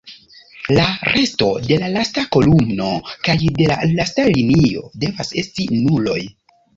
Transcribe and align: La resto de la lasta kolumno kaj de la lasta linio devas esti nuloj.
La 0.77 0.85
resto 1.15 1.49
de 1.65 1.75
la 1.83 1.89
lasta 1.95 2.23
kolumno 2.35 2.87
kaj 3.27 3.35
de 3.59 3.67
la 3.73 3.75
lasta 3.91 4.25
linio 4.31 4.81
devas 5.05 5.31
esti 5.43 5.69
nuloj. 5.75 6.17